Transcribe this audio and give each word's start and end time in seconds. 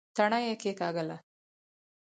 تڼۍ 0.15 0.41
يې 0.47 0.55
کېکاږله. 0.61 1.17